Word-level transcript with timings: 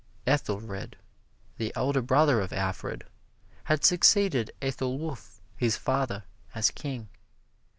Ethelred, 0.25 0.97
the 1.57 1.71
elder 1.75 2.01
brother 2.01 2.41
of 2.41 2.51
Alfred, 2.51 3.03
had 3.65 3.85
succeeded 3.85 4.49
Ethelwulf, 4.59 5.39
his 5.55 5.77
father, 5.77 6.23
as 6.55 6.71
King. 6.71 7.07